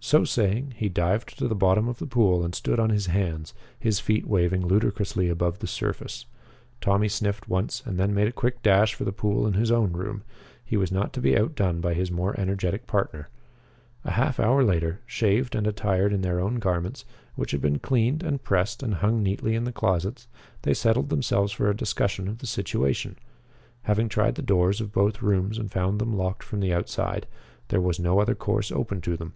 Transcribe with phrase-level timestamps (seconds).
[0.00, 3.52] So saying, he dived to the bottom of the pool and stood on his hands,
[3.80, 6.24] his feet waving ludicrously above the surface.
[6.80, 9.92] Tommy sniffed once and then made a quick dash for the pool in his own
[9.92, 10.22] room.
[10.64, 13.28] He was not to be outdone by his more energetic partner.
[14.04, 18.22] A half hour later, shaved and attired in their own garments, which had been cleaned
[18.22, 20.28] and pressed and hung neatly in the closets,
[20.62, 23.16] they settled themselves for a discussion of the situation.
[23.82, 27.26] Having tried the doors of both rooms and found them locked from the outside,
[27.66, 29.34] there was no other course open to them.